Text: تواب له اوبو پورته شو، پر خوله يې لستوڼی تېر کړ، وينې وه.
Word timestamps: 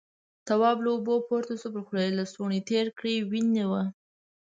تواب 0.47 0.77
له 0.83 0.89
اوبو 0.95 1.15
پورته 1.27 1.53
شو، 1.59 1.67
پر 1.73 1.81
خوله 1.87 2.01
يې 2.05 2.17
لستوڼی 2.17 2.59
تېر 2.69 2.85
کړ، 2.99 3.05
وينې 3.31 3.65
وه. 3.71 3.83